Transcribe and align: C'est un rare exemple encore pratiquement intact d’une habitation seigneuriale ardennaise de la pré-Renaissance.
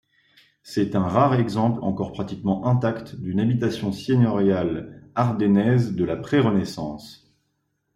C'est 0.63 0.95
un 0.95 1.07
rare 1.07 1.35
exemple 1.35 1.77
encore 1.83 2.11
pratiquement 2.11 2.65
intact 2.65 3.15
d’une 3.17 3.39
habitation 3.39 3.91
seigneuriale 3.91 5.07
ardennaise 5.13 5.93
de 5.93 6.03
la 6.03 6.15
pré-Renaissance. 6.17 7.31